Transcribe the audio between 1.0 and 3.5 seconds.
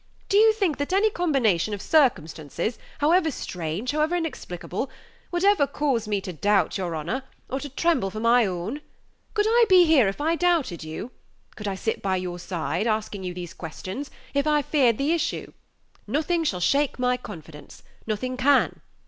combination of circumstances, however